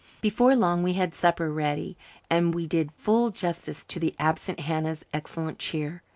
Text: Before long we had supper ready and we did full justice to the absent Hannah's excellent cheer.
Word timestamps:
Before 0.19 0.55
long 0.55 0.81
we 0.81 0.93
had 0.93 1.13
supper 1.13 1.51
ready 1.53 1.95
and 2.27 2.55
we 2.55 2.65
did 2.65 2.91
full 2.91 3.29
justice 3.29 3.85
to 3.85 3.99
the 3.99 4.15
absent 4.17 4.61
Hannah's 4.61 5.05
excellent 5.13 5.59
cheer. 5.59 6.01